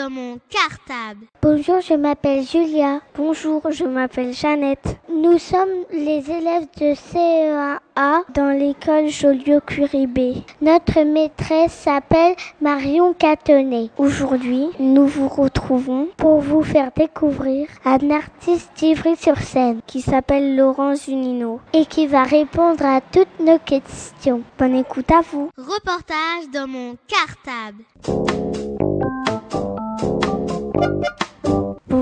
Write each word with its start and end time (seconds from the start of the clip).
Dans 0.00 0.08
mon 0.08 0.38
cartable. 0.48 1.26
Bonjour, 1.42 1.80
je 1.82 1.92
m'appelle 1.92 2.42
Julia. 2.42 3.00
Bonjour, 3.14 3.60
je 3.70 3.84
m'appelle 3.84 4.32
Jeannette. 4.32 4.96
Nous 5.12 5.38
sommes 5.38 5.84
les 5.92 6.22
élèves 6.30 6.68
de 6.80 6.94
CE1A 6.94 8.22
dans 8.34 8.58
l'école 8.58 9.08
Joliot-Curie 9.08 10.44
Notre 10.62 11.02
maîtresse 11.02 11.72
s'appelle 11.72 12.34
Marion 12.62 13.12
Catonnet. 13.12 13.90
Aujourd'hui, 13.98 14.68
nous 14.78 15.06
vous 15.06 15.28
retrouvons 15.28 16.08
pour 16.16 16.40
vous 16.40 16.62
faire 16.62 16.92
découvrir 16.96 17.68
un 17.84 18.10
artiste 18.10 18.70
d'Ivry-sur-Seine 18.76 19.80
qui 19.86 20.00
s'appelle 20.00 20.56
Laurent 20.56 20.94
Zunino 20.94 21.60
et 21.74 21.84
qui 21.84 22.06
va 22.06 22.22
répondre 22.22 22.86
à 22.86 23.02
toutes 23.02 23.40
nos 23.40 23.58
questions. 23.58 24.42
Bonne 24.58 24.76
écoute 24.76 25.10
à 25.10 25.20
vous. 25.20 25.50
Reportage 25.58 26.48
dans 26.54 26.68
mon 26.68 26.96
cartable. 27.06 27.84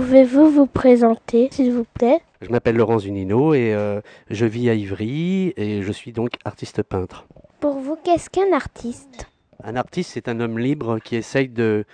Pouvez-vous 0.08 0.48
vous 0.48 0.64
présenter, 0.64 1.50
s'il 1.52 1.70
vous 1.70 1.84
plaît? 1.84 2.20
Je 2.40 2.48
m'appelle 2.48 2.76
Laurent 2.76 2.98
Zunino 2.98 3.52
et 3.52 3.74
euh, 3.74 4.00
je 4.30 4.46
vis 4.46 4.70
à 4.70 4.74
Ivry 4.74 5.52
et 5.58 5.82
je 5.82 5.92
suis 5.92 6.12
donc 6.12 6.30
artiste 6.46 6.82
peintre. 6.82 7.26
Pour 7.60 7.74
vous, 7.74 7.94
qu'est-ce 8.02 8.30
qu'un 8.30 8.54
artiste? 8.54 9.30
Un 9.62 9.76
artiste, 9.76 10.12
c'est 10.14 10.28
un 10.28 10.40
homme 10.40 10.58
libre 10.58 10.98
qui 10.98 11.16
essaye 11.16 11.50
de, 11.50 11.84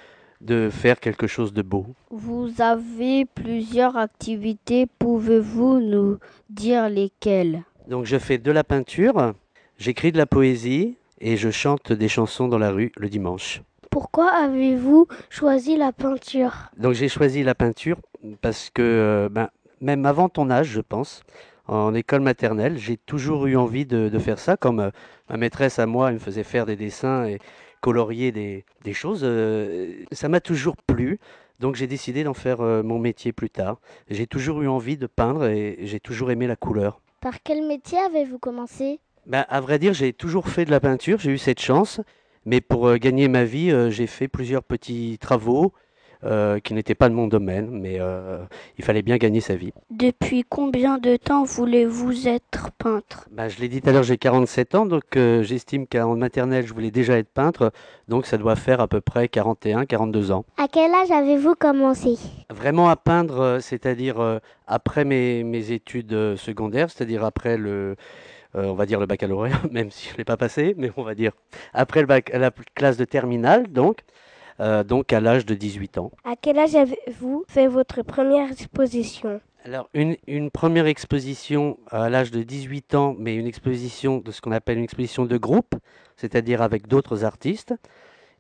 de 0.40 0.70
faire 0.70 1.00
quelque 1.00 1.26
chose 1.26 1.52
de 1.52 1.62
beau. 1.62 1.86
Vous 2.12 2.52
avez 2.60 3.24
plusieurs 3.24 3.96
activités, 3.96 4.86
pouvez-vous 5.00 5.80
nous 5.80 6.18
dire 6.48 6.88
lesquelles? 6.88 7.64
Donc 7.88 8.04
je 8.04 8.18
fais 8.18 8.38
de 8.38 8.52
la 8.52 8.62
peinture, 8.62 9.32
j'écris 9.76 10.12
de 10.12 10.18
la 10.18 10.26
poésie 10.26 10.98
et 11.20 11.36
je 11.36 11.50
chante 11.50 11.90
des 11.92 12.08
chansons 12.08 12.46
dans 12.46 12.58
la 12.58 12.70
rue 12.70 12.92
le 12.96 13.08
dimanche. 13.08 13.60
Pourquoi 13.94 14.28
avez-vous 14.28 15.06
choisi 15.30 15.76
la 15.76 15.92
peinture? 15.92 16.52
Donc 16.76 16.94
j'ai 16.94 17.08
choisi 17.08 17.44
la 17.44 17.54
peinture 17.54 17.96
parce 18.40 18.68
que 18.68 18.82
euh, 18.82 19.28
ben, 19.30 19.50
même 19.80 20.04
avant 20.04 20.28
ton 20.28 20.50
âge, 20.50 20.66
je 20.66 20.80
pense, 20.80 21.22
en 21.68 21.94
école 21.94 22.20
maternelle, 22.20 22.76
j'ai 22.76 22.96
toujours 22.96 23.46
eu 23.46 23.56
envie 23.56 23.86
de, 23.86 24.08
de 24.08 24.18
faire 24.18 24.40
ça. 24.40 24.56
Comme 24.56 24.80
euh, 24.80 24.90
ma 25.30 25.36
maîtresse 25.36 25.78
à 25.78 25.86
moi, 25.86 26.08
elle 26.08 26.14
me 26.14 26.18
faisait 26.18 26.42
faire 26.42 26.66
des 26.66 26.74
dessins 26.74 27.24
et 27.26 27.38
colorier 27.82 28.32
des, 28.32 28.64
des 28.82 28.94
choses. 28.94 29.20
euh, 29.22 29.92
ça 30.10 30.28
m'a 30.28 30.40
toujours 30.40 30.76
plu. 30.76 31.20
Donc 31.60 31.76
j'ai 31.76 31.86
décidé 31.86 32.24
d'en 32.24 32.34
faire 32.34 32.62
euh, 32.62 32.82
mon 32.82 32.98
métier 32.98 33.32
plus 33.32 33.48
tard. 33.48 33.76
J'ai 34.10 34.26
toujours 34.26 34.60
eu 34.60 34.66
envie 34.66 34.96
de 34.96 35.06
peindre 35.06 35.46
et 35.46 35.78
j'ai 35.82 36.00
toujours 36.00 36.32
aimé 36.32 36.48
la 36.48 36.56
couleur. 36.56 37.00
Par 37.20 37.34
quel 37.44 37.64
métier 37.64 38.00
avez-vous 38.00 38.40
commencé? 38.40 38.98
Ben, 39.26 39.46
à 39.48 39.60
vrai 39.60 39.78
dire, 39.78 39.94
j'ai 39.94 40.12
toujours 40.12 40.48
fait 40.48 40.64
de 40.64 40.72
la 40.72 40.80
peinture, 40.80 41.20
j'ai 41.20 41.30
eu 41.30 41.38
cette 41.38 41.60
chance. 41.60 42.00
Mais 42.46 42.60
pour 42.60 42.88
euh, 42.88 42.96
gagner 42.96 43.28
ma 43.28 43.44
vie, 43.44 43.70
euh, 43.70 43.90
j'ai 43.90 44.06
fait 44.06 44.28
plusieurs 44.28 44.62
petits 44.62 45.18
travaux 45.20 45.72
euh, 46.24 46.58
qui 46.58 46.72
n'étaient 46.72 46.94
pas 46.94 47.10
de 47.10 47.14
mon 47.14 47.26
domaine, 47.26 47.68
mais 47.70 47.96
euh, 48.00 48.38
il 48.78 48.84
fallait 48.84 49.02
bien 49.02 49.18
gagner 49.18 49.40
sa 49.40 49.56
vie. 49.56 49.72
Depuis 49.90 50.42
combien 50.48 50.96
de 50.96 51.16
temps 51.16 51.44
voulez-vous 51.44 52.28
être 52.28 52.70
peintre? 52.78 53.28
Ben, 53.30 53.48
je 53.48 53.60
l'ai 53.60 53.68
dit 53.68 53.82
tout 53.82 53.90
à 53.90 53.92
l'heure, 53.92 54.04
j'ai 54.04 54.16
47 54.16 54.74
ans, 54.74 54.86
donc 54.86 55.02
euh, 55.16 55.42
j'estime 55.42 55.86
qu'en 55.86 56.16
maternelle, 56.16 56.66
je 56.66 56.72
voulais 56.72 56.90
déjà 56.90 57.18
être 57.18 57.28
peintre, 57.28 57.72
donc 58.08 58.24
ça 58.24 58.38
doit 58.38 58.56
faire 58.56 58.80
à 58.80 58.88
peu 58.88 59.02
près 59.02 59.28
41, 59.28 59.84
42 59.84 60.32
ans. 60.32 60.46
À 60.56 60.66
quel 60.66 60.94
âge 60.94 61.10
avez-vous 61.10 61.56
commencé? 61.56 62.16
Vraiment 62.48 62.88
à 62.88 62.96
peindre, 62.96 63.58
c'est-à-dire 63.60 64.18
euh, 64.18 64.38
après 64.66 65.04
mes, 65.04 65.44
mes 65.44 65.72
études 65.72 66.36
secondaires, 66.36 66.90
c'est-à-dire 66.90 67.22
après 67.22 67.58
le, 67.58 67.70
euh, 67.70 67.94
on 68.54 68.74
va 68.74 68.86
dire 68.86 69.00
le 69.00 69.06
baccalauréat, 69.06 69.60
même 69.70 69.90
si 69.90 70.08
je 70.08 70.14
ne 70.14 70.18
l'ai 70.18 70.24
pas 70.24 70.36
passé, 70.36 70.74
mais 70.76 70.90
on 70.96 71.02
va 71.02 71.14
dire 71.14 71.32
après 71.72 72.00
le 72.00 72.06
bac, 72.06 72.30
la 72.32 72.50
classe 72.74 72.96
de 72.96 73.04
terminale, 73.04 73.68
donc, 73.68 74.00
euh, 74.60 74.84
donc 74.84 75.12
à 75.12 75.20
l'âge 75.20 75.46
de 75.46 75.54
18 75.54 75.98
ans. 75.98 76.12
À 76.24 76.34
quel 76.40 76.58
âge 76.58 76.74
avez-vous 76.74 77.44
fait 77.48 77.66
votre 77.66 78.02
première 78.02 78.50
exposition? 78.50 79.40
Alors, 79.66 79.88
une, 79.94 80.16
une 80.26 80.50
première 80.50 80.86
exposition 80.86 81.78
à 81.90 82.10
l'âge 82.10 82.30
de 82.30 82.42
18 82.42 82.94
ans, 82.94 83.16
mais 83.18 83.34
une 83.34 83.46
exposition 83.46 84.18
de 84.18 84.30
ce 84.30 84.42
qu'on 84.42 84.52
appelle 84.52 84.76
une 84.76 84.84
exposition 84.84 85.24
de 85.24 85.36
groupe, 85.38 85.74
c'est-à-dire 86.16 86.60
avec 86.60 86.86
d'autres 86.86 87.24
artistes. 87.24 87.74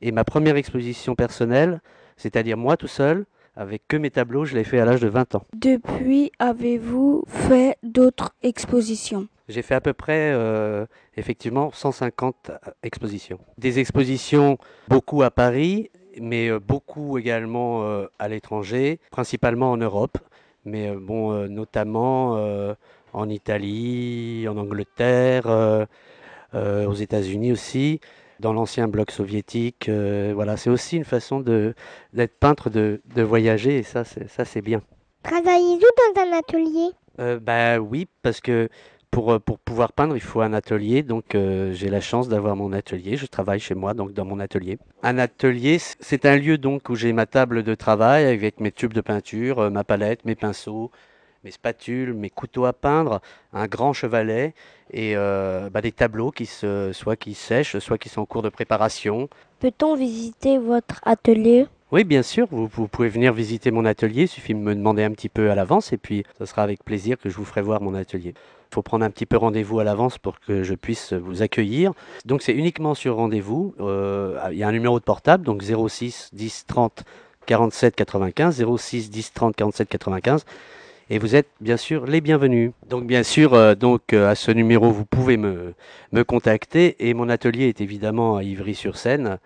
Et 0.02 0.12
ma 0.12 0.24
première 0.24 0.56
exposition 0.56 1.14
personnelle, 1.14 1.80
c'est-à-dire 2.18 2.58
moi 2.58 2.76
tout 2.76 2.88
seul, 2.88 3.24
avec 3.56 3.88
que 3.88 3.96
mes 3.96 4.10
tableaux, 4.10 4.44
je 4.44 4.54
l'ai 4.54 4.64
fait 4.64 4.80
à 4.80 4.84
l'âge 4.84 5.00
de 5.00 5.08
20 5.08 5.36
ans. 5.36 5.44
Depuis, 5.54 6.30
avez-vous 6.38 7.24
fait 7.26 7.78
d'autres 7.82 8.34
expositions? 8.42 9.28
J'ai 9.48 9.62
fait 9.62 9.74
à 9.74 9.80
peu 9.80 9.92
près, 9.92 10.32
euh, 10.32 10.86
effectivement, 11.16 11.70
150 11.72 12.50
expositions. 12.82 13.38
Des 13.58 13.78
expositions, 13.78 14.58
beaucoup 14.88 15.22
à 15.22 15.30
Paris, 15.30 15.90
mais 16.20 16.48
euh, 16.48 16.58
beaucoup 16.58 17.18
également 17.18 17.84
euh, 17.84 18.06
à 18.18 18.28
l'étranger, 18.28 19.00
principalement 19.10 19.70
en 19.72 19.76
Europe, 19.76 20.18
mais 20.64 20.88
euh, 20.88 20.98
bon, 20.98 21.32
euh, 21.32 21.48
notamment 21.48 22.36
euh, 22.36 22.74
en 23.12 23.28
Italie, 23.28 24.46
en 24.48 24.56
Angleterre, 24.56 25.46
euh, 25.46 25.84
euh, 26.54 26.86
aux 26.86 26.94
États-Unis 26.94 27.52
aussi, 27.52 28.00
dans 28.40 28.52
l'ancien 28.52 28.88
bloc 28.88 29.10
soviétique. 29.10 29.88
euh, 29.88 30.32
voilà, 30.34 30.56
c'est 30.56 30.70
aussi 30.70 30.96
une 30.96 31.04
façon 31.04 31.40
d'être 31.40 32.38
peintre, 32.38 32.70
de, 32.70 33.02
de 33.14 33.22
voyager, 33.22 33.78
et 33.78 33.82
ça, 33.82 34.04
c'est, 34.04 34.62
bien. 34.62 34.80
Travaillez-vous 35.22 36.14
dans 36.14 36.22
un 36.22 36.38
atelier? 36.38 36.90
Euh, 37.20 37.38
bah 37.38 37.78
oui, 37.78 38.08
parce 38.22 38.40
que 38.40 38.68
pour, 39.14 39.32
euh, 39.32 39.38
pour 39.38 39.60
pouvoir 39.60 39.92
peindre, 39.92 40.16
il 40.16 40.20
faut 40.20 40.40
un 40.40 40.52
atelier. 40.52 41.02
Donc 41.02 41.34
euh, 41.34 41.72
j'ai 41.72 41.88
la 41.88 42.00
chance 42.00 42.28
d'avoir 42.28 42.56
mon 42.56 42.72
atelier. 42.72 43.16
Je 43.16 43.26
travaille 43.26 43.60
chez 43.60 43.74
moi, 43.74 43.94
donc 43.94 44.12
dans 44.12 44.24
mon 44.24 44.40
atelier. 44.40 44.78
Un 45.02 45.18
atelier, 45.18 45.78
c'est 45.78 46.26
un 46.26 46.36
lieu 46.36 46.58
donc 46.58 46.88
où 46.88 46.96
j'ai 46.96 47.12
ma 47.12 47.26
table 47.26 47.62
de 47.62 47.74
travail 47.76 48.24
avec 48.24 48.58
mes 48.58 48.72
tubes 48.72 48.92
de 48.92 49.00
peinture, 49.00 49.60
euh, 49.60 49.70
ma 49.70 49.84
palette, 49.84 50.24
mes 50.24 50.34
pinceaux, 50.34 50.90
mes 51.44 51.52
spatules, 51.52 52.12
mes 52.12 52.30
couteaux 52.30 52.64
à 52.64 52.72
peindre, 52.72 53.20
un 53.52 53.66
grand 53.66 53.92
chevalet 53.92 54.54
et 54.90 55.14
bah, 55.14 55.82
des 55.82 55.92
tableaux 55.92 56.30
qui 56.30 56.46
soit 56.46 57.16
qui 57.16 57.34
sèchent, 57.34 57.78
soit 57.78 57.98
qui 57.98 58.08
sont 58.08 58.22
en 58.22 58.26
cours 58.26 58.40
de 58.40 58.48
préparation. 58.48 59.28
Peut-on 59.60 59.94
visiter 59.94 60.56
votre 60.56 61.00
atelier? 61.04 61.66
Oui, 61.94 62.02
bien 62.02 62.24
sûr, 62.24 62.48
vous, 62.50 62.88
pouvez 62.88 63.08
venir 63.08 63.32
visiter 63.32 63.70
mon 63.70 63.84
atelier, 63.84 64.22
il 64.22 64.28
suffit 64.28 64.52
de 64.52 64.58
me 64.58 64.74
demander 64.74 65.04
un 65.04 65.12
petit 65.12 65.28
peu 65.28 65.52
à 65.52 65.54
l'avance 65.54 65.92
et 65.92 65.96
puis 65.96 66.24
ce 66.40 66.44
sera 66.44 66.64
avec 66.64 66.82
plaisir 66.82 67.16
que 67.16 67.28
je 67.28 67.36
vous 67.36 67.44
ferai 67.44 67.62
voir 67.62 67.80
mon 67.80 67.94
atelier. 67.94 68.30
Il 68.30 68.74
faut 68.74 68.82
prendre 68.82 69.04
un 69.04 69.10
petit 69.10 69.26
peu 69.26 69.36
rendez-vous 69.36 69.78
à 69.78 69.84
l'avance 69.84 70.18
pour 70.18 70.40
que 70.40 70.64
je 70.64 70.74
puisse 70.74 71.12
vous 71.12 71.42
accueillir. 71.42 71.92
Donc 72.24 72.42
c'est 72.42 72.52
uniquement 72.52 72.94
sur 72.94 73.14
rendez-vous. 73.14 73.76
Euh, 73.78 74.36
il 74.50 74.58
y 74.58 74.64
a 74.64 74.68
un 74.68 74.72
numéro 74.72 74.98
de 74.98 75.04
portable, 75.04 75.44
donc 75.44 75.62
06 75.62 76.30
10 76.32 76.64
30 76.66 77.04
47 77.46 77.94
95, 77.94 78.64
06 78.76 79.10
10 79.12 79.32
30 79.32 79.54
47 79.54 79.88
95. 79.88 80.46
Et 81.10 81.20
vous 81.20 81.36
êtes 81.36 81.46
bien 81.60 81.76
sûr 81.76 82.06
les 82.06 82.20
bienvenus. 82.20 82.72
Donc 82.88 83.06
bien 83.06 83.22
sûr, 83.22 83.54
euh, 83.54 83.76
donc 83.76 84.14
euh, 84.14 84.28
à 84.28 84.34
ce 84.34 84.50
numéro, 84.50 84.90
vous 84.90 85.04
pouvez 85.04 85.36
me, 85.36 85.74
me 86.10 86.24
contacter. 86.24 86.96
Et 87.08 87.14
mon 87.14 87.28
atelier 87.28 87.68
est 87.68 87.80
évidemment 87.80 88.36
à 88.36 88.42
Ivry-sur-Seine. 88.42 89.38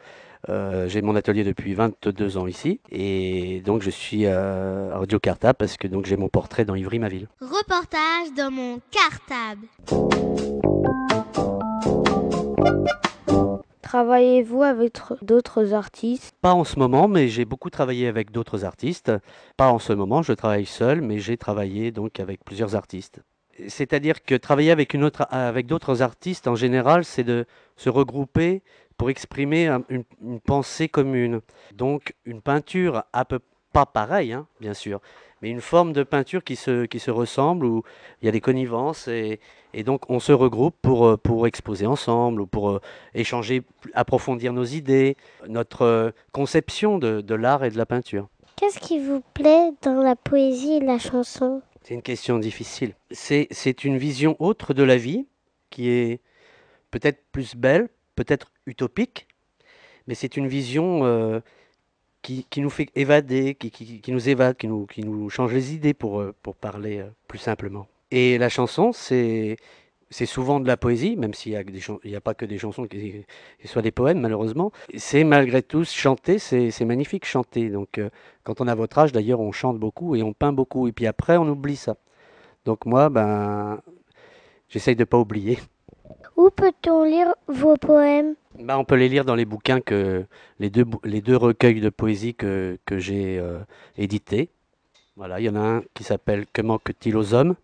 Euh, 0.48 0.88
j'ai 0.88 1.02
mon 1.02 1.14
atelier 1.14 1.44
depuis 1.44 1.74
22 1.74 2.38
ans 2.38 2.46
ici 2.46 2.80
et 2.90 3.60
donc 3.66 3.82
je 3.82 3.90
suis 3.90 4.26
à 4.26 4.96
Radio 4.96 5.18
Carta 5.18 5.52
parce 5.52 5.76
que 5.76 5.86
donc 5.86 6.06
j'ai 6.06 6.16
mon 6.16 6.28
portrait 6.30 6.64
dans 6.64 6.74
Ivry, 6.74 6.98
ma 6.98 7.08
ville. 7.08 7.28
Reportage 7.40 8.32
dans 8.36 8.50
mon 8.50 8.80
cartable. 8.90 9.66
Travaillez-vous 13.82 14.62
avec 14.62 14.94
tr- 14.94 15.16
d'autres 15.22 15.72
artistes? 15.72 16.34
Pas 16.42 16.52
en 16.52 16.64
ce 16.64 16.78
moment, 16.78 17.08
mais 17.08 17.28
j'ai 17.28 17.44
beaucoup 17.44 17.70
travaillé 17.70 18.06
avec 18.06 18.30
d'autres 18.30 18.64
artistes. 18.64 19.12
Pas 19.56 19.70
en 19.70 19.78
ce 19.78 19.92
moment, 19.94 20.22
je 20.22 20.32
travaille 20.34 20.66
seul, 20.66 21.00
mais 21.00 21.18
j'ai 21.18 21.36
travaillé 21.38 21.90
donc 21.90 22.20
avec 22.20 22.44
plusieurs 22.44 22.74
artistes. 22.76 23.20
C'est-à-dire 23.66 24.22
que 24.22 24.34
travailler 24.34 24.70
avec 24.70 24.94
une 24.94 25.04
autre, 25.04 25.26
avec 25.30 25.66
d'autres 25.66 26.02
artistes 26.02 26.46
en 26.48 26.54
général, 26.54 27.04
c'est 27.04 27.24
de 27.24 27.44
se 27.76 27.88
regrouper 27.88 28.62
pour 28.98 29.08
exprimer 29.08 29.68
un- 29.68 29.84
une, 29.88 30.04
une 30.22 30.40
pensée 30.40 30.88
commune. 30.88 31.40
Donc 31.74 32.14
une 32.26 32.42
peinture 32.42 33.04
à 33.14 33.24
peu 33.24 33.38
pas 33.72 33.86
pareille, 33.86 34.32
hein, 34.32 34.46
bien 34.60 34.72
sûr, 34.72 35.00
mais 35.40 35.50
une 35.50 35.60
forme 35.60 35.92
de 35.92 36.02
peinture 36.02 36.42
qui 36.42 36.56
se, 36.56 36.86
qui 36.86 36.98
se 36.98 37.10
ressemble 37.10 37.66
où 37.66 37.82
il 38.20 38.26
y 38.26 38.28
a 38.28 38.32
des 38.32 38.40
connivences 38.40 39.08
et, 39.08 39.40
et 39.74 39.82
donc 39.84 40.08
on 40.08 40.20
se 40.20 40.32
regroupe 40.32 40.74
pour, 40.80 41.06
euh, 41.06 41.16
pour 41.18 41.46
exposer 41.46 41.86
ensemble 41.86 42.40
ou 42.40 42.46
pour 42.46 42.70
euh, 42.70 42.80
échanger, 43.14 43.62
approfondir 43.92 44.54
nos 44.54 44.64
idées, 44.64 45.16
notre 45.46 45.82
euh, 45.82 46.10
conception 46.32 46.98
de, 46.98 47.20
de 47.20 47.34
l'art 47.34 47.62
et 47.62 47.70
de 47.70 47.76
la 47.76 47.86
peinture. 47.86 48.28
Qu'est-ce 48.56 48.80
qui 48.80 48.98
vous 48.98 49.22
plaît 49.34 49.70
dans 49.82 50.02
la 50.02 50.16
poésie 50.16 50.76
et 50.76 50.80
la 50.80 50.98
chanson? 50.98 51.60
C'est 51.82 51.94
une 51.94 52.02
question 52.02 52.38
difficile. 52.38 52.94
C'est 53.10 53.84
une 53.84 53.98
vision 53.98 54.34
autre 54.40 54.74
de 54.74 54.82
la 54.82 54.96
vie 54.96 55.26
qui 55.70 55.90
est 55.90 56.20
peut-être 56.90 57.22
plus 57.32 57.54
belle, 57.54 57.90
peut-être 58.18 58.48
utopique, 58.66 59.28
mais 60.08 60.14
c'est 60.14 60.36
une 60.36 60.48
vision 60.48 61.04
euh, 61.04 61.40
qui, 62.22 62.46
qui 62.50 62.60
nous 62.60 62.70
fait 62.70 62.88
évader, 62.96 63.54
qui, 63.54 63.70
qui- 63.70 64.12
nous 64.12 64.28
évade, 64.28 64.56
qui 64.56 64.68
nous, 64.68 64.86
qui 64.86 65.02
nous 65.02 65.30
change 65.30 65.52
les 65.54 65.74
idées 65.74 65.94
pour, 65.94 66.20
euh, 66.20 66.34
pour 66.42 66.56
parler 66.56 66.98
euh, 66.98 67.08
plus 67.28 67.38
simplement. 67.38 67.86
Et 68.10 68.38
la 68.38 68.48
chanson, 68.48 68.92
c'est 68.92 69.56
c'est 70.10 70.26
souvent 70.26 70.60
de 70.60 70.66
la 70.68 70.76
poésie, 70.76 71.16
même 71.16 71.34
s'il 71.34 71.52
y 71.52 71.56
a 71.56 71.62
a 72.18 72.20
pas 72.22 72.34
que 72.34 72.46
des 72.46 72.58
chansons 72.58 72.86
qui, 72.86 73.24
qui 73.60 73.68
soient 73.68 73.82
des 73.82 73.92
poèmes, 73.92 74.20
malheureusement. 74.20 74.72
C'est 74.96 75.24
malgré 75.24 75.62
tout 75.62 75.84
chanter, 75.84 76.38
c'est 76.38 76.84
magnifique 76.86 77.26
chanter. 77.26 77.70
Donc, 77.70 78.00
quand 78.44 78.60
on 78.60 78.68
a 78.68 78.74
votre 78.74 78.98
âge, 78.98 79.12
d'ailleurs, 79.12 79.40
on 79.40 79.52
chante 79.52 79.78
beaucoup 79.78 80.16
et 80.16 80.22
on 80.22 80.32
peint 80.34 80.52
beaucoup. 80.52 80.88
Et 80.88 80.92
puis 80.92 81.06
après, 81.06 81.36
on 81.38 81.48
oublie 81.48 81.76
ça. 81.76 81.96
Donc 82.66 82.86
moi, 82.86 83.10
ben, 83.10 83.80
j'essaye 84.68 84.96
de 84.96 85.04
pas 85.04 85.18
oublier. 85.18 85.58
Où 86.36 86.50
peut-on 86.50 87.04
lire 87.04 87.34
vos 87.46 87.76
poèmes? 87.76 88.34
Ben, 88.58 88.76
on 88.76 88.84
peut 88.84 88.96
les 88.96 89.08
lire 89.08 89.24
dans 89.24 89.34
les 89.34 89.44
bouquins 89.44 89.80
que 89.80 90.24
les 90.58 90.70
deux, 90.70 90.84
les 91.04 91.20
deux 91.20 91.36
recueils 91.36 91.80
de 91.80 91.90
poésie 91.90 92.34
que, 92.34 92.78
que 92.86 92.98
j'ai 92.98 93.38
euh, 93.38 93.58
édités. 93.96 94.48
Voilà, 95.16 95.40
il 95.40 95.46
y 95.46 95.48
en 95.48 95.56
a 95.56 95.60
un 95.60 95.82
qui 95.94 96.04
s'appelle 96.04 96.46
Que 96.52 96.62
manque-t-il 96.62 97.16
aux 97.16 97.34
hommes? 97.34 97.54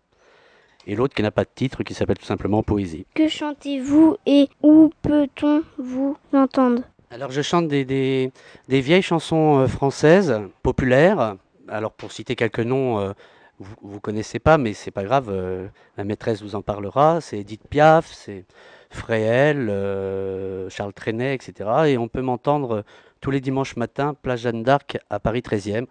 Et 0.87 0.95
l'autre 0.95 1.15
qui 1.15 1.23
n'a 1.23 1.31
pas 1.31 1.43
de 1.43 1.49
titre 1.53 1.83
qui 1.83 1.93
s'appelle 1.93 2.17
tout 2.17 2.25
simplement 2.25 2.61
Poésie. 2.61 3.07
Que 3.15 3.27
chantez-vous 3.27 4.17
et 4.25 4.49
où 4.61 4.91
peut-on 5.01 5.63
vous 5.77 6.15
entendre? 6.31 6.83
Alors 7.09 7.31
je 7.31 7.41
chante 7.41 7.67
des, 7.67 7.85
des, 7.85 8.31
des 8.67 8.81
vieilles 8.81 9.01
chansons 9.01 9.59
euh, 9.59 9.67
françaises 9.67 10.41
populaires. 10.61 11.37
Alors 11.67 11.91
pour 11.91 12.11
citer 12.11 12.35
quelques 12.35 12.59
noms, 12.59 12.99
euh, 12.99 13.13
vous, 13.59 13.75
vous 13.81 13.99
connaissez 13.99 14.39
pas, 14.39 14.57
mais 14.57 14.73
c'est 14.73 14.91
pas 14.91 15.03
grave. 15.03 15.29
euh, 15.29 15.67
la 15.97 16.03
maîtresse 16.03 16.41
vous 16.41 16.55
en 16.55 16.61
parlera. 16.61 17.21
C'est 17.21 17.39
Edith 17.39 17.67
Piaf, 17.69 18.11
c'est 18.11 18.45
Fréhel, 18.89 19.69
euh, 19.69 20.69
Charles 20.69 20.93
Trenet, 20.93 21.33
etc. 21.35 21.69
Et 21.87 21.97
on 21.97 22.07
peut 22.07 22.21
m'entendre 22.21 22.77
euh, 22.77 22.81
tous 23.21 23.31
les 23.31 23.41
dimanches 23.41 23.75
matins, 23.75 24.13
place 24.21 24.41
Jeanne 24.41 24.63
d'Arc 24.63 24.97
à 25.09 25.19
Paris 25.19 25.41
13e. 25.41 25.85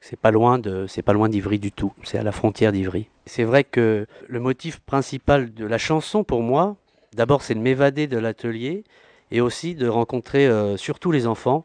C'est 0.00 0.18
pas 0.18 0.30
loin 0.30 0.58
de, 0.58 0.86
c'est 0.86 1.02
pas 1.02 1.14
loin 1.14 1.28
d'Ivry 1.28 1.58
du 1.58 1.72
tout. 1.72 1.92
C'est 2.02 2.18
à 2.18 2.22
la 2.22 2.32
frontière 2.32 2.70
d'Ivry. 2.70 3.08
C'est 3.24 3.44
vrai 3.44 3.64
que 3.64 4.06
le 4.28 4.40
motif 4.40 4.80
principal 4.80 5.52
de 5.52 5.66
la 5.66 5.78
chanson 5.78 6.22
pour 6.22 6.42
moi, 6.42 6.76
d'abord, 7.14 7.42
c'est 7.42 7.54
de 7.54 7.60
m'évader 7.60 8.06
de 8.06 8.18
l'atelier 8.18 8.84
et 9.30 9.40
aussi 9.40 9.74
de 9.74 9.88
rencontrer 9.88 10.48
surtout 10.76 11.10
les 11.10 11.26
enfants. 11.26 11.64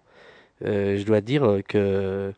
Je 0.61 1.03
dois 1.03 1.21
dire 1.21 1.59
que 1.67 2.33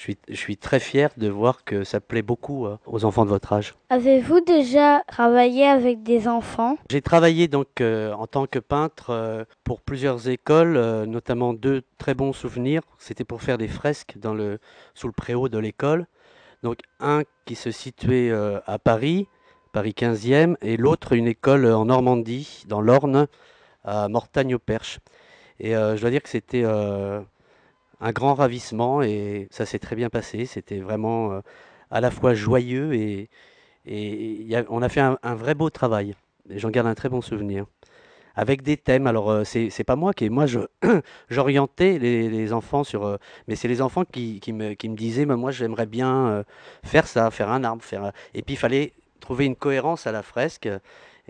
je 0.00 0.04
suis, 0.04 0.18
je 0.30 0.34
suis 0.34 0.56
très 0.56 0.80
fier 0.80 1.10
de 1.18 1.28
voir 1.28 1.62
que 1.62 1.84
ça 1.84 2.00
plaît 2.00 2.22
beaucoup 2.22 2.64
euh, 2.64 2.78
aux 2.86 3.04
enfants 3.04 3.26
de 3.26 3.28
votre 3.28 3.52
âge. 3.52 3.74
Avez-vous 3.90 4.40
déjà 4.40 5.02
travaillé 5.06 5.66
avec 5.66 6.02
des 6.02 6.26
enfants? 6.26 6.78
J'ai 6.90 7.02
travaillé 7.02 7.48
donc 7.48 7.82
euh, 7.82 8.14
en 8.14 8.26
tant 8.26 8.46
que 8.46 8.58
peintre 8.58 9.10
euh, 9.10 9.44
pour 9.62 9.82
plusieurs 9.82 10.30
écoles, 10.30 11.04
notamment 11.04 11.52
deux 11.52 11.82
très 11.98 12.14
bons 12.14 12.32
souvenirs. 12.32 12.80
C'était 12.96 13.24
pour 13.24 13.42
faire 13.42 13.58
des 13.58 13.68
fresques 13.68 14.14
dans 14.16 14.32
le, 14.32 14.58
sous 14.94 15.06
le 15.06 15.12
préau 15.12 15.50
de 15.50 15.58
l'école. 15.58 16.06
Donc 16.62 16.78
un 16.98 17.22
qui 17.44 17.54
se 17.54 17.70
situait 17.70 18.32
à 18.66 18.78
Paris, 18.78 19.28
Paris 19.72 19.94
15e, 19.96 20.56
et 20.62 20.78
l'autre 20.78 21.12
une 21.12 21.26
école 21.26 21.66
en 21.66 21.86
Normandie, 21.86 22.64
dans 22.68 22.80
l'Orne, 22.80 23.26
à 23.84 24.08
Mortagne-au-Perche. 24.08 25.00
Et 25.58 25.72
je 25.72 26.00
dois 26.00 26.10
dire 26.10 26.22
que 26.22 26.28
c'était 26.28 26.64
un 28.00 28.12
grand 28.12 28.34
ravissement 28.34 29.02
et 29.02 29.48
ça 29.50 29.66
s'est 29.66 29.78
très 29.78 29.96
bien 29.96 30.10
passé. 30.10 30.46
C'était 30.46 30.78
vraiment 30.78 31.32
euh, 31.32 31.40
à 31.90 32.00
la 32.00 32.10
fois 32.10 32.34
joyeux 32.34 32.94
et, 32.94 33.28
on 34.68 34.82
a 34.82 34.88
fait 34.88 35.00
un, 35.00 35.34
vrai 35.34 35.54
beau 35.54 35.70
travail. 35.70 36.14
J'en 36.48 36.70
garde 36.70 36.86
un 36.86 36.94
très 36.94 37.08
bon 37.08 37.20
souvenir. 37.20 37.66
Avec 38.36 38.62
des 38.62 38.76
thèmes, 38.76 39.06
alors 39.06 39.30
euh, 39.30 39.44
c'est 39.44 39.70
c'est 39.70 39.84
pas 39.84 39.96
moi 39.96 40.12
qui, 40.12 40.30
moi 40.30 40.46
j'orientais 41.30 41.98
les, 41.98 42.52
enfants 42.52 42.84
sur, 42.84 43.04
euh, 43.04 43.16
mais 43.48 43.56
c'est 43.56 43.68
les 43.68 43.82
enfants 43.82 44.04
qui, 44.04 44.38
qui 44.38 44.52
me, 44.52 44.74
qui 44.74 44.88
me 44.88 44.96
disaient, 44.96 45.26
moi 45.26 45.50
j'aimerais 45.50 45.86
bien 45.86 46.44
faire 46.84 47.06
ça, 47.06 47.30
faire 47.30 47.50
un 47.50 47.64
arbre, 47.64 47.82
faire, 47.82 48.12
et 48.32 48.42
puis 48.42 48.54
il 48.54 48.56
fallait 48.56 48.92
trouver 49.18 49.46
une 49.46 49.56
cohérence 49.56 50.06
à 50.06 50.12
la 50.12 50.22
fresque. 50.22 50.68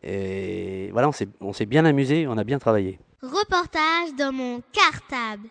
Et 0.02 0.90
voilà, 0.92 1.08
on 1.08 1.12
s'est 1.12 1.28
on 1.40 1.52
s'est 1.52 1.66
bien 1.66 1.84
amusé, 1.84 2.26
on 2.28 2.36
a 2.36 2.44
bien 2.44 2.58
travaillé. 2.58 2.98
Reportage 3.22 4.14
dans 4.18 4.32
mon 4.32 4.60
cartable. 4.72 5.48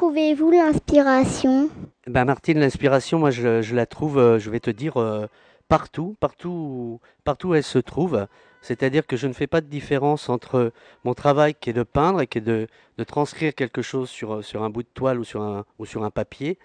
Trouvez-vous 0.00 0.50
l'inspiration? 0.50 1.68
Ben 2.06 2.24
Martine, 2.24 2.58
l'inspiration, 2.58 3.18
moi 3.18 3.30
je, 3.30 3.74
la 3.74 3.84
trouve, 3.84 4.16
euh, 4.16 4.38
je 4.38 4.48
vais 4.48 4.58
te 4.58 4.70
dire, 4.70 4.96
euh, 4.96 5.26
partout, 5.68 6.16
partout, 6.20 7.00
partout 7.22 7.48
où 7.48 7.54
elle 7.54 7.62
se 7.62 7.78
trouve. 7.78 8.26
C'est-à-dire 8.62 9.06
que 9.06 9.18
je 9.18 9.26
ne 9.26 9.34
fais 9.34 9.46
pas 9.46 9.60
de 9.60 9.66
différence 9.66 10.30
entre 10.30 10.72
mon 11.04 11.12
travail 11.12 11.54
qui 11.54 11.68
est 11.68 11.74
de 11.74 11.82
peindre 11.82 12.22
et 12.22 12.26
qui 12.26 12.38
est 12.38 12.40
de, 12.40 12.66
de 12.96 13.04
transcrire 13.04 13.54
quelque 13.54 13.82
chose 13.82 14.08
sur, 14.08 14.36
euh, 14.36 14.42
sur 14.42 14.62
un 14.62 14.70
bout 14.70 14.84
de 14.84 14.88
toile 14.94 15.20
ou 15.20 15.24
sur 15.24 15.42
un, 15.42 15.66
ou 15.78 15.84
sur 15.84 16.02
un 16.02 16.10
papier, 16.10 16.58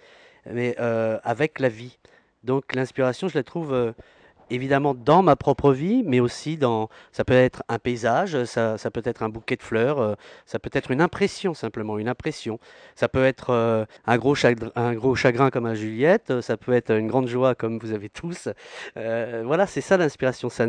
mais 0.50 0.78
avec 0.78 1.60
la 1.60 1.68
vie. 1.68 1.98
Donc 2.46 2.74
l'inspiration, 2.74 3.28
je 3.28 3.38
la 3.38 3.44
trouve 3.44 3.94
évidemment 4.50 4.94
dans 4.94 5.22
ma 5.22 5.36
propre 5.36 5.72
vie, 5.72 6.04
mais 6.06 6.20
aussi 6.20 6.58
dans, 6.58 6.90
ça 7.12 7.24
peut 7.24 7.34
être 7.34 7.64
un 7.70 7.80
paysage, 7.80 8.44
ça, 8.46 8.78
ça 8.78 8.92
peut 8.92 9.02
être 9.06 9.24
un 9.24 9.30
bouquet 9.30 9.56
de 9.56 9.64
fleurs, 9.64 10.00
euh, 10.00 10.16
ça 10.46 10.60
peut 10.60 10.70
être 10.74 10.92
une 10.92 11.02
impression 11.02 11.54
simplement, 11.54 11.98
une 11.98 12.08
impression. 12.08 12.60
Ça 12.96 13.08
peut 13.08 13.26
être 13.26 13.50
euh, 13.50 13.86
un, 14.06 14.18
gros 14.18 14.36
chagrin, 14.36 14.72
un 14.76 14.94
gros 14.94 15.16
chagrin 15.16 15.50
comme 15.50 15.66
à 15.66 15.76
Juliette, 15.76 16.32
euh, 16.32 16.42
ça 16.42 16.58
peut 16.58 16.74
être 16.74 16.92
une 16.92 17.08
grande 17.08 17.28
joie 17.28 17.56
comme 17.56 17.80
vous 17.80 17.92
avez 17.92 18.10
tous. 18.10 18.50
Euh, 18.98 19.44
voilà, 19.46 19.68
c'est 19.68 19.82
ça 19.82 19.98
l'inspiration. 19.98 20.50
ça 20.50 20.68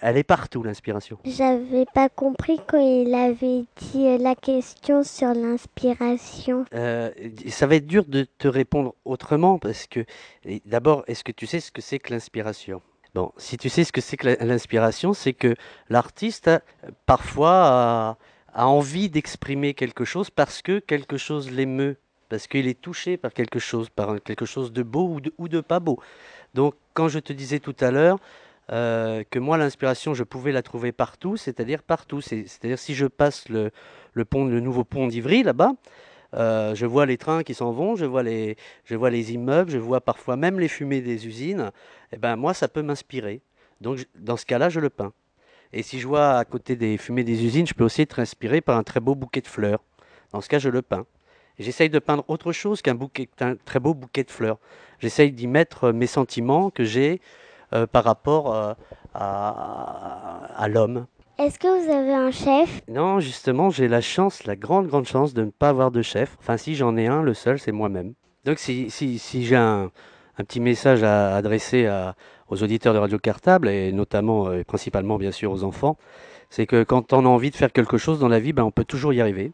Elle 0.00 0.16
est 0.16 0.24
partout, 0.24 0.62
l'inspiration. 0.62 1.18
J'avais 1.24 1.86
pas 1.94 2.08
compris 2.08 2.60
quand 2.66 2.78
il 2.78 3.14
avait 3.14 3.64
dit 3.76 4.18
la 4.18 4.34
question 4.34 5.02
sur 5.02 5.34
l'inspiration. 5.34 6.64
Ça 6.72 7.66
va 7.66 7.76
être 7.76 7.86
dur 7.86 8.04
de 8.06 8.26
te 8.38 8.48
répondre 8.48 8.94
autrement 9.04 9.58
parce 9.58 9.86
que, 9.86 10.04
d'abord, 10.66 11.04
est-ce 11.06 11.24
que 11.24 11.32
tu 11.32 11.46
sais 11.46 11.60
ce 11.60 11.72
que 11.72 11.80
c'est 11.80 11.98
que 11.98 12.12
l'inspiration? 12.12 12.82
Si 13.36 13.56
tu 13.56 13.68
sais 13.68 13.84
ce 13.84 13.92
que 13.92 14.00
c'est 14.00 14.16
que 14.16 14.36
l'inspiration, 14.44 15.12
c'est 15.12 15.32
que 15.32 15.54
l'artiste, 15.88 16.50
parfois, 17.06 18.16
a, 18.54 18.66
envie 18.66 19.08
d'exprimer 19.08 19.74
quelque 19.74 20.04
chose 20.04 20.30
parce 20.30 20.62
que 20.62 20.78
quelque 20.80 21.16
chose 21.16 21.50
l'émeut, 21.50 21.96
parce 22.28 22.46
qu'il 22.46 22.66
est 22.66 22.80
touché 22.80 23.16
par 23.16 23.32
quelque 23.32 23.58
chose, 23.58 23.88
par 23.88 24.20
quelque 24.22 24.46
chose 24.46 24.72
de 24.72 24.82
beau 24.82 25.20
ou 25.38 25.48
de, 25.48 25.60
pas 25.60 25.80
beau. 25.80 26.00
Donc, 26.54 26.74
quand 26.94 27.08
je 27.08 27.18
te 27.18 27.32
disais 27.32 27.60
tout 27.60 27.76
à 27.80 27.90
l'heure 27.90 28.18
euh, 28.70 29.22
que 29.30 29.38
moi, 29.38 29.56
l'inspiration, 29.56 30.12
je 30.12 30.24
pouvais 30.24 30.52
la 30.52 30.62
trouver 30.62 30.92
partout, 30.92 31.36
c'est-à-dire 31.36 31.82
partout. 31.82 32.20
C'est- 32.20 32.46
C'est-à-dire 32.46 32.78
si 32.78 32.94
je 32.94 33.06
passe 33.06 33.48
le 33.48 33.70
pont, 34.24 34.44
le 34.44 34.60
nouveau 34.60 34.84
pont 34.84 35.06
d'Ivry 35.06 35.42
là-bas, 35.42 35.72
euh, 36.34 36.74
je 36.74 36.86
vois 36.86 37.06
les 37.06 37.16
trains 37.16 37.42
qui 37.42 37.54
s'en 37.54 37.72
vont, 37.72 37.96
je 37.96 38.04
vois 38.04 38.22
les, 38.22 38.56
je 38.84 38.94
vois 38.94 39.10
les 39.10 39.32
immeubles, 39.32 39.70
je 39.70 39.78
vois 39.78 40.00
parfois 40.00 40.36
même 40.36 40.60
les 40.60 40.68
fumées 40.68 41.00
des 41.00 41.26
usines. 41.26 41.70
Et 42.12 42.18
ben 42.18 42.36
moi, 42.36 42.54
ça 42.54 42.68
peut 42.68 42.82
m'inspirer. 42.82 43.40
Donc 43.80 44.06
dans 44.16 44.36
ce 44.36 44.44
cas-là, 44.46 44.68
je 44.68 44.80
le 44.80 44.90
peins. 44.90 45.12
Et 45.72 45.82
si 45.82 46.00
je 46.00 46.06
vois 46.06 46.38
à 46.38 46.44
côté 46.44 46.76
des 46.76 46.96
fumées 46.98 47.24
des 47.24 47.44
usines, 47.44 47.66
je 47.66 47.74
peux 47.74 47.84
aussi 47.84 48.02
être 48.02 48.18
inspiré 48.18 48.60
par 48.60 48.76
un 48.76 48.82
très 48.82 49.00
beau 49.00 49.14
bouquet 49.14 49.40
de 49.40 49.46
fleurs. 49.46 49.80
Dans 50.32 50.40
ce 50.40 50.48
cas, 50.48 50.58
je 50.58 50.68
le 50.68 50.82
peins. 50.82 51.06
J'essaye 51.58 51.90
de 51.90 51.98
peindre 51.98 52.24
autre 52.28 52.52
chose 52.52 52.82
qu'un 52.82 52.96
qu'un 53.36 53.56
très 53.56 53.80
beau 53.80 53.94
bouquet 53.94 54.24
de 54.24 54.30
fleurs. 54.30 54.58
J'essaye 55.00 55.32
d'y 55.32 55.46
mettre 55.46 55.84
euh, 55.84 55.92
mes 55.92 56.06
sentiments 56.06 56.70
que 56.70 56.84
j'ai 56.84 57.20
euh, 57.72 57.86
par 57.86 58.04
rapport 58.04 58.76
à 59.14 60.68
l'homme. 60.68 61.06
Est-ce 61.38 61.60
que 61.60 61.68
vous 61.68 61.88
avez 61.88 62.14
un 62.14 62.32
chef? 62.32 62.82
Non, 62.88 63.20
justement, 63.20 63.70
j'ai 63.70 63.86
la 63.86 64.00
chance, 64.00 64.42
la 64.42 64.56
grande, 64.56 64.88
grande 64.88 65.06
chance 65.06 65.34
de 65.34 65.44
ne 65.44 65.50
pas 65.50 65.68
avoir 65.68 65.92
de 65.92 66.02
chef. 66.02 66.36
Enfin, 66.40 66.56
si 66.56 66.74
j'en 66.74 66.96
ai 66.96 67.06
un, 67.06 67.22
le 67.22 67.32
seul, 67.32 67.60
c'est 67.60 67.70
moi-même. 67.70 68.14
Donc, 68.44 68.58
si, 68.58 68.90
si, 68.90 69.20
si 69.20 69.44
j'ai 69.44 69.54
un, 69.54 69.92
petit 70.38 70.58
message 70.58 71.04
à 71.04 71.36
adresser 71.36 71.88
aux 72.48 72.60
auditeurs 72.64 72.92
de 72.92 72.98
Radio 72.98 73.20
Cartable, 73.20 73.68
et 73.68 73.92
notamment, 73.92 74.48
euh, 74.48 74.58
et 74.58 74.64
principalement, 74.64 75.16
bien 75.16 75.30
sûr, 75.30 75.52
aux 75.52 75.62
enfants, 75.62 75.96
c'est 76.50 76.66
que 76.66 76.82
quand 76.82 77.12
on 77.12 77.24
a 77.24 77.28
envie 77.28 77.50
de 77.50 77.56
faire 77.56 77.72
quelque 77.72 77.98
chose 77.98 78.18
dans 78.18 78.28
la 78.28 78.40
vie, 78.40 78.52
ben, 78.52 78.64
on 78.64 78.72
peut 78.72 78.84
toujours 78.84 79.12
y 79.12 79.20
arriver. 79.20 79.52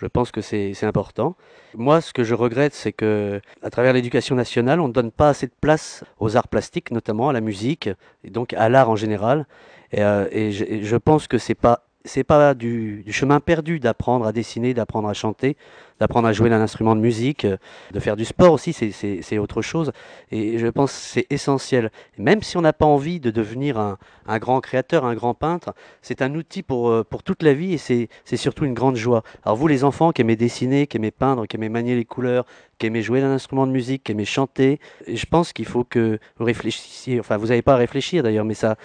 Je 0.00 0.06
pense 0.06 0.30
que 0.30 0.40
c'est 0.40 0.84
important. 0.84 1.36
Moi, 1.74 2.00
ce 2.00 2.12
que 2.12 2.22
je 2.22 2.34
regrette, 2.34 2.74
c'est 2.74 2.92
que 2.92 3.40
à 3.62 3.70
travers 3.70 3.92
l'éducation 3.92 4.36
nationale, 4.36 4.80
on 4.80 4.88
ne 4.88 4.92
donne 4.92 5.10
pas 5.10 5.30
assez 5.30 5.46
de 5.46 5.52
place 5.60 6.04
aux 6.20 6.36
arts 6.36 6.48
plastiques, 6.48 6.90
notamment 6.92 7.28
à 7.28 7.32
la 7.32 7.40
musique, 7.40 7.90
et 8.24 8.30
donc 8.30 8.52
à 8.54 8.68
l'art 8.68 8.90
en 8.90 8.96
général. 8.96 9.46
Et, 9.90 10.02
euh, 10.02 10.28
je, 10.52 10.64
et 10.64 10.82
je 10.84 10.96
pense 10.96 11.26
que 11.26 11.38
c'est 11.38 11.54
pas 11.54 11.87
c'est 12.08 12.24
pas 12.24 12.54
du, 12.54 13.04
chemin 13.10 13.38
perdu 13.40 13.78
d'apprendre 13.78 14.26
à 14.26 14.32
dessiner, 14.32 14.74
d'apprendre 14.74 15.08
à 15.08 15.14
chanter, 15.14 15.56
d'apprendre 16.00 16.26
à 16.28 16.32
jouer 16.32 16.48
d'un 16.50 16.60
instrument 16.60 16.96
de 16.96 17.00
musique, 17.00 17.44
euh, 17.44 17.56
de 17.92 18.00
faire 18.00 18.16
du 18.16 18.24
sport 18.24 18.52
aussi, 18.52 18.72
c'est- 18.72 19.38
autre 19.38 19.62
chose. 19.62 19.92
Et 20.32 20.58
je 20.58 20.66
pense 20.66 20.92
que 20.92 20.98
c'est 20.98 21.26
essentiel. 21.30 21.90
Même 22.18 22.42
si 22.42 22.56
on 22.56 22.60
n'a 22.62 22.72
pas 22.72 22.86
envie 22.86 23.20
de 23.20 23.30
devenir 23.30 23.78
un, 23.78 23.98
grand 24.38 24.60
créateur, 24.60 25.04
un 25.04 25.14
grand 25.14 25.34
peintre, 25.34 25.74
c'est 26.02 26.22
un 26.22 26.34
outil 26.34 26.62
pour, 26.62 26.88
euh, 26.90 27.04
pour 27.04 27.22
toute 27.22 27.42
la 27.42 27.52
vie 27.54 27.74
et 27.74 27.78
c'est 27.78 28.36
surtout 28.36 28.64
une 28.64 28.74
grande 28.74 28.96
joie. 28.96 29.22
Alors 29.44 29.56
vous 29.56 29.68
les 29.68 29.84
enfants 29.84 30.12
qui 30.12 30.22
aimez 30.22 30.36
dessiner, 30.36 30.86
qui 30.86 30.96
aimez 30.96 31.10
peindre, 31.10 31.46
qui 31.46 31.56
aimez 31.56 31.68
manier 31.68 31.94
les 31.94 32.04
couleurs, 32.04 32.44
qui 32.78 32.86
aimez 32.86 33.02
jouer 33.02 33.20
d'un 33.20 33.30
instrument 33.30 33.66
de 33.66 33.72
musique, 33.72 34.04
qui 34.04 34.12
aimez 34.12 34.24
chanter, 34.24 34.80
je 35.06 35.26
pense 35.26 35.52
qu'il 35.52 35.66
faut 35.66 35.84
que 35.84 36.18
vous 36.38 36.44
réfléchissiez, 36.44 37.20
enfin 37.20 37.36
vous 37.36 37.48
n'avez 37.48 37.62
pas 37.62 37.74
à 37.74 37.76
réfléchir 37.76 38.22
d'ailleurs, 38.22 38.44
mais 38.44 38.54
ça, 38.54 38.76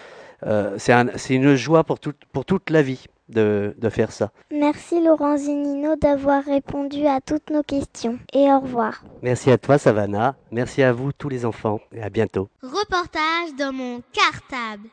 euh, 0.46 0.76
c'est 0.78 0.94
un- 0.94 1.10
c'est 1.16 1.36
une 1.36 1.56
joie 1.56 1.84
pour, 1.84 2.00
toute 2.00 2.26
pour 2.32 2.46
toute 2.46 2.70
la 2.70 2.82
vie. 2.82 3.06
De, 3.30 3.76
de 3.78 3.90
faire 3.90 4.12
ça. 4.12 4.32
Merci 4.52 5.02
Laurent 5.02 5.38
Zinino 5.38 5.96
d'avoir 5.96 6.44
répondu 6.44 7.08
à 7.08 7.22
toutes 7.22 7.50
nos 7.50 7.64
questions. 7.64 8.20
Et 8.34 8.52
au 8.52 8.60
revoir. 8.60 9.04
Merci 9.22 9.52
à 9.52 9.58
toi, 9.58 9.78
Savannah. 9.78 10.36
Merci 10.52 10.84
à 10.84 10.94
vous, 10.94 11.12
tous 11.14 11.30
les 11.30 11.46
enfants. 11.46 11.80
Et 11.94 12.02
à 12.02 12.10
bientôt. 12.10 12.50
Reportage 12.62 13.56
dans 13.58 13.74
mon 13.74 14.02
cartable. 14.12 14.90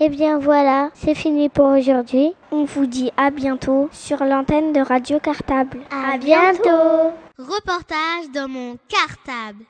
Et 0.00 0.08
bien 0.10 0.38
voilà, 0.38 0.90
c'est 0.94 1.14
fini 1.14 1.48
pour 1.48 1.66
aujourd'hui. 1.66 2.32
On 2.52 2.64
vous 2.64 2.86
dit 2.86 3.10
à 3.16 3.30
bientôt 3.30 3.88
sur 3.90 4.24
l'antenne 4.24 4.72
de 4.72 4.80
Radio 4.80 5.18
Cartable. 5.18 5.80
À 5.90 6.16
bientôt. 6.18 7.12
Reportage 7.36 8.30
dans 8.32 8.48
mon 8.48 8.76
cartable. 8.88 9.64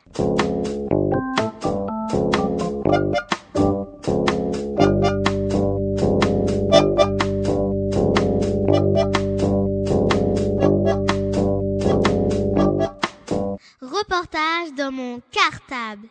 cartable. 15.33 16.07